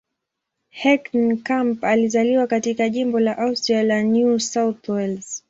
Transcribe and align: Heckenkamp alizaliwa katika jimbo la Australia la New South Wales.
Heckenkamp 0.69 1.83
alizaliwa 1.83 2.47
katika 2.47 2.89
jimbo 2.89 3.19
la 3.19 3.37
Australia 3.37 3.83
la 3.83 4.03
New 4.03 4.39
South 4.39 4.89
Wales. 4.89 5.39